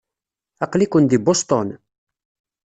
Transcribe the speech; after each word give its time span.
Aql-iken 0.65 1.03
di 1.09 1.17
Boston? 1.25 1.67